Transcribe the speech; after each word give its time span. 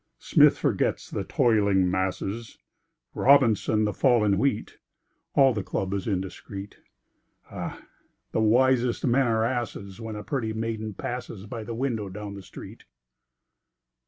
Smith 0.17 0.57
forgets 0.57 1.11
the 1.11 1.23
"toiling 1.23 1.87
masses," 1.91 2.57
Robinson, 3.13 3.85
the 3.85 3.93
fall 3.93 4.23
in 4.23 4.39
wheat; 4.39 4.79
All 5.35 5.53
the 5.53 5.61
club 5.61 5.93
is 5.93 6.07
indiscret. 6.07 6.77
Ah, 7.51 7.83
the 8.31 8.41
wisest 8.41 9.05
men 9.05 9.27
are 9.27 9.45
asses 9.45 10.01
When 10.01 10.15
a 10.15 10.23
pretty 10.23 10.53
maiden 10.53 10.95
passes 10.95 11.45
By 11.45 11.63
the 11.63 11.75
window 11.75 12.09
down 12.09 12.33
the 12.33 12.41
street! 12.41 12.85